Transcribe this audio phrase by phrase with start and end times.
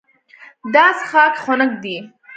[0.73, 1.97] دا څښاک خنک دی.